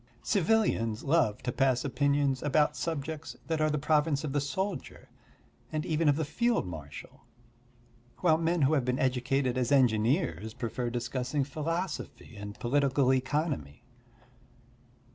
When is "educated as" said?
8.97-9.71